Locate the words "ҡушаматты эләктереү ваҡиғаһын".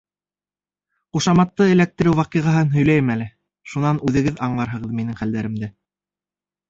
1.17-2.73